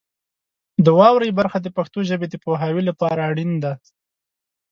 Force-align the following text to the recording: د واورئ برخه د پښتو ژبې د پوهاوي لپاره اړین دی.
د 0.85 0.87
واورئ 0.97 1.31
برخه 1.39 1.57
د 1.61 1.67
پښتو 1.77 1.99
ژبې 2.09 2.27
د 2.29 2.35
پوهاوي 2.43 2.81
لپاره 2.89 3.21
اړین 3.29 3.51
دی. 3.63 3.73